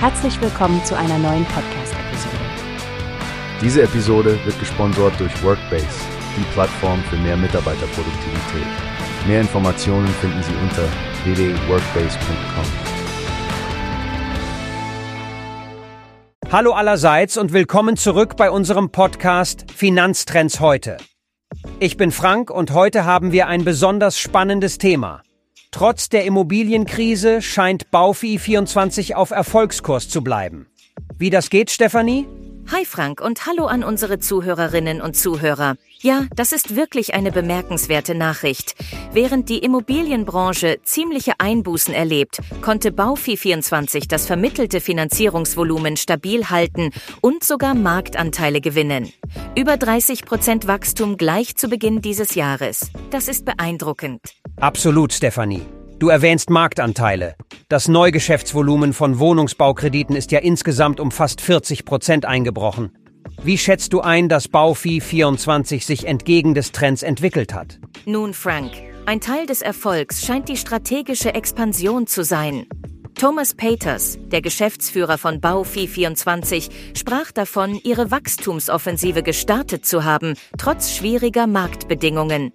Herzlich 0.00 0.40
willkommen 0.40 0.84
zu 0.84 0.96
einer 0.96 1.18
neuen 1.18 1.44
Podcast-Episode. 1.46 2.36
Diese 3.60 3.82
Episode 3.82 4.38
wird 4.44 4.56
gesponsert 4.60 5.18
durch 5.18 5.42
Workbase, 5.42 5.88
die 6.36 6.44
Plattform 6.52 7.02
für 7.10 7.16
mehr 7.16 7.36
Mitarbeiterproduktivität. 7.36 8.66
Mehr 9.26 9.40
Informationen 9.40 10.06
finden 10.06 10.40
Sie 10.44 10.54
unter 10.62 10.84
www.workbase.com. 11.24 12.64
Hallo 16.52 16.74
allerseits 16.74 17.36
und 17.36 17.52
willkommen 17.52 17.96
zurück 17.96 18.36
bei 18.36 18.52
unserem 18.52 18.92
Podcast 18.92 19.68
Finanztrends 19.72 20.60
heute. 20.60 20.98
Ich 21.80 21.96
bin 21.96 22.12
Frank 22.12 22.52
und 22.52 22.70
heute 22.70 23.04
haben 23.04 23.32
wir 23.32 23.48
ein 23.48 23.64
besonders 23.64 24.16
spannendes 24.20 24.78
Thema. 24.78 25.22
Trotz 25.70 26.08
der 26.08 26.24
Immobilienkrise 26.24 27.42
scheint 27.42 27.88
Baufi24 27.92 29.14
auf 29.14 29.30
Erfolgskurs 29.30 30.08
zu 30.08 30.22
bleiben. 30.24 30.66
Wie 31.18 31.30
das 31.30 31.50
geht, 31.50 31.70
Stefanie? 31.70 32.26
Hi 32.70 32.84
Frank 32.84 33.22
und 33.22 33.46
hallo 33.46 33.64
an 33.64 33.82
unsere 33.82 34.18
Zuhörerinnen 34.18 35.00
und 35.00 35.16
Zuhörer. 35.16 35.76
Ja, 36.00 36.26
das 36.36 36.52
ist 36.52 36.76
wirklich 36.76 37.14
eine 37.14 37.32
bemerkenswerte 37.32 38.14
Nachricht. 38.14 38.74
Während 39.10 39.48
die 39.48 39.60
Immobilienbranche 39.60 40.76
ziemliche 40.82 41.32
Einbußen 41.38 41.94
erlebt, 41.94 42.40
konnte 42.60 42.90
Baufi24 42.90 44.06
das 44.06 44.26
vermittelte 44.26 44.82
Finanzierungsvolumen 44.82 45.96
stabil 45.96 46.50
halten 46.50 46.90
und 47.22 47.42
sogar 47.42 47.74
Marktanteile 47.74 48.60
gewinnen. 48.60 49.14
Über 49.56 49.78
30 49.78 50.26
Prozent 50.26 50.66
Wachstum 50.66 51.16
gleich 51.16 51.56
zu 51.56 51.68
Beginn 51.68 52.02
dieses 52.02 52.34
Jahres. 52.34 52.90
Das 53.10 53.28
ist 53.28 53.46
beeindruckend. 53.46 54.20
Absolut, 54.60 55.14
Stefanie. 55.14 55.62
Du 55.98 56.10
erwähnst 56.10 56.48
Marktanteile. 56.48 57.34
Das 57.68 57.88
Neugeschäftsvolumen 57.88 58.92
von 58.92 59.18
Wohnungsbaukrediten 59.18 60.14
ist 60.14 60.30
ja 60.30 60.38
insgesamt 60.38 61.00
um 61.00 61.10
fast 61.10 61.40
40 61.40 61.84
Prozent 61.84 62.24
eingebrochen. 62.24 62.92
Wie 63.42 63.58
schätzt 63.58 63.92
du 63.92 64.00
ein, 64.00 64.28
dass 64.28 64.46
Baufi 64.46 65.00
24 65.00 65.84
sich 65.84 66.06
entgegen 66.06 66.54
des 66.54 66.70
Trends 66.70 67.02
entwickelt 67.02 67.52
hat? 67.52 67.80
Nun, 68.06 68.32
Frank, 68.32 68.70
ein 69.06 69.20
Teil 69.20 69.46
des 69.46 69.60
Erfolgs 69.60 70.24
scheint 70.24 70.48
die 70.48 70.56
strategische 70.56 71.34
Expansion 71.34 72.06
zu 72.06 72.22
sein. 72.22 72.66
Thomas 73.16 73.54
Peters, 73.54 74.18
der 74.28 74.40
Geschäftsführer 74.40 75.18
von 75.18 75.40
Baufi24, 75.40 76.70
sprach 76.96 77.32
davon, 77.32 77.74
ihre 77.82 78.12
Wachstumsoffensive 78.12 79.24
gestartet 79.24 79.84
zu 79.84 80.04
haben, 80.04 80.34
trotz 80.56 80.94
schwieriger 80.94 81.48
Marktbedingungen. 81.48 82.52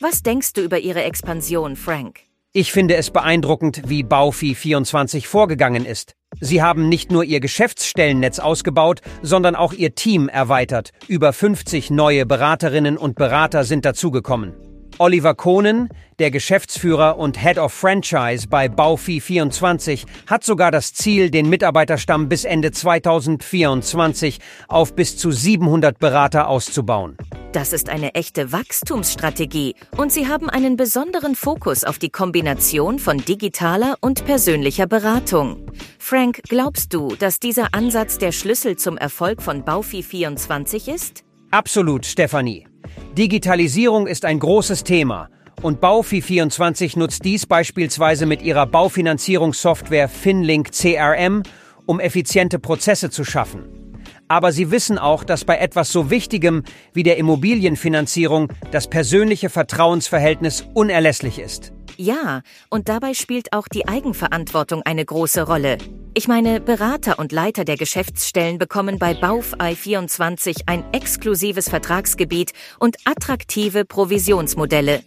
Was 0.00 0.22
denkst 0.22 0.54
du 0.54 0.62
über 0.62 0.78
ihre 0.78 1.02
Expansion, 1.04 1.76
Frank? 1.76 2.25
Ich 2.58 2.72
finde 2.72 2.96
es 2.96 3.10
beeindruckend, 3.10 3.82
wie 3.86 4.02
Baufi24 4.02 5.26
vorgegangen 5.26 5.84
ist. 5.84 6.14
Sie 6.40 6.62
haben 6.62 6.88
nicht 6.88 7.12
nur 7.12 7.22
ihr 7.22 7.38
Geschäftsstellennetz 7.38 8.38
ausgebaut, 8.38 9.02
sondern 9.20 9.54
auch 9.54 9.74
ihr 9.74 9.94
Team 9.94 10.30
erweitert. 10.30 10.92
Über 11.06 11.34
50 11.34 11.90
neue 11.90 12.24
Beraterinnen 12.24 12.96
und 12.96 13.14
Berater 13.14 13.64
sind 13.64 13.84
dazugekommen. 13.84 14.54
Oliver 14.96 15.34
Kohnen, 15.34 15.90
der 16.18 16.30
Geschäftsführer 16.30 17.18
und 17.18 17.38
Head 17.38 17.58
of 17.58 17.74
Franchise 17.74 18.48
bei 18.48 18.68
Baufi24, 18.68 20.06
hat 20.26 20.42
sogar 20.42 20.70
das 20.70 20.94
Ziel, 20.94 21.30
den 21.30 21.50
Mitarbeiterstamm 21.50 22.30
bis 22.30 22.46
Ende 22.46 22.70
2024 22.70 24.38
auf 24.68 24.96
bis 24.96 25.18
zu 25.18 25.30
700 25.30 25.98
Berater 25.98 26.48
auszubauen. 26.48 27.18
Das 27.56 27.72
ist 27.72 27.88
eine 27.88 28.14
echte 28.14 28.52
Wachstumsstrategie 28.52 29.76
und 29.96 30.12
Sie 30.12 30.28
haben 30.28 30.50
einen 30.50 30.76
besonderen 30.76 31.34
Fokus 31.34 31.84
auf 31.84 31.98
die 31.98 32.10
Kombination 32.10 32.98
von 32.98 33.16
digitaler 33.16 33.96
und 34.02 34.26
persönlicher 34.26 34.86
Beratung. 34.86 35.64
Frank, 35.98 36.42
glaubst 36.50 36.92
du, 36.92 37.16
dass 37.18 37.40
dieser 37.40 37.72
Ansatz 37.72 38.18
der 38.18 38.32
Schlüssel 38.32 38.76
zum 38.76 38.98
Erfolg 38.98 39.40
von 39.40 39.64
Baufi24 39.64 40.94
ist? 40.94 41.24
Absolut, 41.50 42.04
Stefanie. 42.04 42.68
Digitalisierung 43.16 44.06
ist 44.06 44.26
ein 44.26 44.38
großes 44.38 44.84
Thema 44.84 45.30
und 45.62 45.82
Baufi24 45.82 46.98
nutzt 46.98 47.24
dies 47.24 47.46
beispielsweise 47.46 48.26
mit 48.26 48.42
ihrer 48.42 48.66
Baufinanzierungssoftware 48.66 50.10
Finlink 50.10 50.72
CRM, 50.72 51.42
um 51.86 52.00
effiziente 52.00 52.58
Prozesse 52.58 53.08
zu 53.08 53.24
schaffen. 53.24 53.85
Aber 54.28 54.52
sie 54.52 54.70
wissen 54.70 54.98
auch, 54.98 55.24
dass 55.24 55.44
bei 55.44 55.58
etwas 55.58 55.92
so 55.92 56.10
Wichtigem 56.10 56.64
wie 56.92 57.02
der 57.02 57.16
Immobilienfinanzierung 57.16 58.52
das 58.72 58.88
persönliche 58.88 59.50
Vertrauensverhältnis 59.50 60.66
unerlässlich 60.74 61.38
ist. 61.38 61.72
Ja, 61.96 62.42
und 62.68 62.88
dabei 62.88 63.14
spielt 63.14 63.52
auch 63.52 63.68
die 63.68 63.88
Eigenverantwortung 63.88 64.82
eine 64.82 65.04
große 65.04 65.42
Rolle. 65.42 65.78
Ich 66.14 66.28
meine, 66.28 66.60
Berater 66.60 67.18
und 67.18 67.32
Leiter 67.32 67.64
der 67.64 67.76
Geschäftsstellen 67.76 68.58
bekommen 68.58 68.98
bei 68.98 69.14
Baufei 69.14 69.74
24 69.74 70.66
ein 70.66 70.84
exklusives 70.92 71.68
Vertragsgebiet 71.68 72.52
und 72.78 72.96
attraktive 73.04 73.84
Provisionsmodelle. 73.84 75.02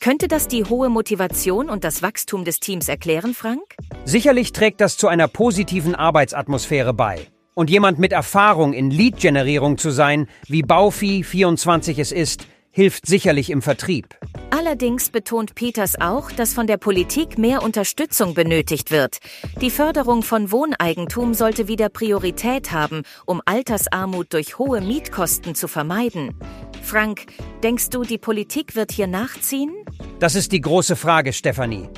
Könnte 0.00 0.28
das 0.28 0.46
die 0.46 0.64
hohe 0.64 0.90
Motivation 0.90 1.68
und 1.68 1.82
das 1.82 2.02
Wachstum 2.02 2.44
des 2.44 2.60
Teams 2.60 2.88
erklären, 2.88 3.34
Frank? 3.34 3.62
Sicherlich 4.04 4.52
trägt 4.52 4.80
das 4.80 4.96
zu 4.96 5.08
einer 5.08 5.26
positiven 5.26 5.96
Arbeitsatmosphäre 5.96 6.94
bei. 6.94 7.26
Und 7.58 7.70
jemand 7.70 7.98
mit 7.98 8.12
Erfahrung 8.12 8.72
in 8.72 8.88
Lead-Generierung 8.88 9.78
zu 9.78 9.90
sein, 9.90 10.28
wie 10.46 10.62
Baufi 10.62 11.24
24 11.24 11.98
es 11.98 12.12
ist, 12.12 12.46
hilft 12.70 13.04
sicherlich 13.04 13.50
im 13.50 13.62
Vertrieb. 13.62 14.16
Allerdings 14.50 15.10
betont 15.10 15.56
Peters 15.56 16.00
auch, 16.00 16.30
dass 16.30 16.54
von 16.54 16.68
der 16.68 16.76
Politik 16.76 17.36
mehr 17.36 17.64
Unterstützung 17.64 18.34
benötigt 18.34 18.92
wird. 18.92 19.18
Die 19.60 19.70
Förderung 19.70 20.22
von 20.22 20.52
Wohneigentum 20.52 21.34
sollte 21.34 21.66
wieder 21.66 21.88
Priorität 21.88 22.70
haben, 22.70 23.02
um 23.26 23.42
Altersarmut 23.44 24.32
durch 24.34 24.58
hohe 24.58 24.80
Mietkosten 24.80 25.56
zu 25.56 25.66
vermeiden. 25.66 26.38
Frank, 26.80 27.26
denkst 27.64 27.90
du, 27.90 28.04
die 28.04 28.18
Politik 28.18 28.76
wird 28.76 28.92
hier 28.92 29.08
nachziehen? 29.08 29.74
Das 30.20 30.36
ist 30.36 30.52
die 30.52 30.60
große 30.60 30.94
Frage, 30.94 31.32
Stefanie. 31.32 31.88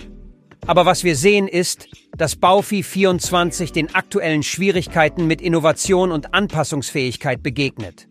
Aber 0.66 0.86
was 0.86 1.04
wir 1.04 1.16
sehen 1.16 1.48
ist, 1.48 1.86
dass 2.20 2.36
Baufi 2.36 2.82
24 2.82 3.72
den 3.72 3.94
aktuellen 3.94 4.42
Schwierigkeiten 4.42 5.26
mit 5.26 5.40
Innovation 5.40 6.12
und 6.12 6.34
Anpassungsfähigkeit 6.34 7.42
begegnet. 7.42 8.08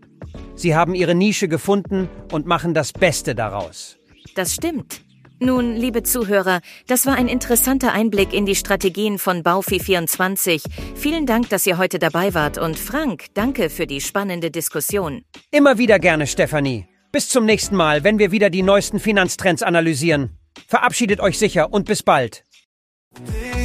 Sie 0.55 0.75
haben 0.75 0.95
ihre 0.95 1.13
Nische 1.13 1.47
gefunden 1.47 2.09
und 2.31 2.47
machen 2.47 2.73
das 2.73 2.91
Beste 2.91 3.35
daraus. 3.35 3.97
Das 4.33 4.55
stimmt. 4.55 5.01
Nun, 5.39 5.75
liebe 5.75 6.01
Zuhörer, 6.01 6.61
das 6.87 7.05
war 7.05 7.15
ein 7.15 7.27
interessanter 7.27 7.93
Einblick 7.93 8.33
in 8.33 8.47
die 8.47 8.55
Strategien 8.55 9.19
von 9.19 9.43
Baufi24. 9.43 10.63
Vielen 10.95 11.27
Dank, 11.27 11.49
dass 11.49 11.67
ihr 11.67 11.77
heute 11.77 11.99
dabei 11.99 12.33
wart 12.33 12.57
und 12.57 12.79
Frank, 12.79 13.27
danke 13.35 13.69
für 13.69 13.85
die 13.85 14.01
spannende 14.01 14.49
Diskussion. 14.49 15.21
Immer 15.51 15.77
wieder 15.77 15.99
gerne, 15.99 16.25
Stefanie. 16.25 16.87
Bis 17.11 17.29
zum 17.29 17.45
nächsten 17.45 17.75
Mal, 17.75 18.03
wenn 18.03 18.17
wir 18.17 18.31
wieder 18.31 18.49
die 18.49 18.63
neuesten 18.63 18.99
Finanztrends 18.99 19.61
analysieren. 19.61 20.31
Verabschiedet 20.67 21.19
euch 21.19 21.37
sicher 21.37 21.71
und 21.71 21.85
bis 21.85 22.01
bald. 22.01 22.43